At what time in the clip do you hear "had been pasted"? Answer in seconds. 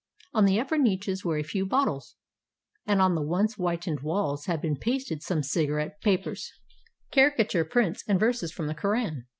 4.47-5.21